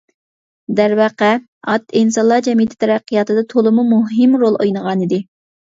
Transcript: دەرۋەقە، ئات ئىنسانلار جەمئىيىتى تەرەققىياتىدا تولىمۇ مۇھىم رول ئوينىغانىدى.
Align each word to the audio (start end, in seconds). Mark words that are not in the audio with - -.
دەرۋەقە، 0.79 1.29
ئات 1.73 1.85
ئىنسانلار 2.01 2.43
جەمئىيىتى 2.49 2.81
تەرەققىياتىدا 2.87 3.47
تولىمۇ 3.55 3.87
مۇھىم 3.93 4.37
رول 4.47 4.61
ئوينىغانىدى. 4.67 5.25